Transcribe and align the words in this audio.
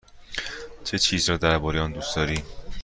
چه 0.83 0.99
چیز 0.99 1.29
را 1.29 1.37
درباره 1.37 1.81
آن 1.81 1.91
دوست 1.91 2.15
داری؟ 2.15 2.43